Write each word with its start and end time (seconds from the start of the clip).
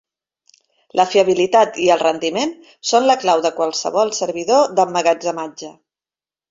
La 0.99 1.05
fiabilitat 1.15 1.77
i 1.83 1.85
el 1.97 2.01
rendiment 2.05 2.57
són 2.93 3.07
la 3.11 3.19
clau 3.27 3.47
de 3.47 3.55
qualsevol 3.61 4.17
servidor 4.23 4.77
d'emmagatzematge. 4.81 5.75